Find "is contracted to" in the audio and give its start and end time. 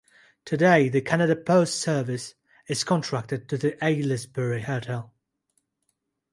2.67-3.55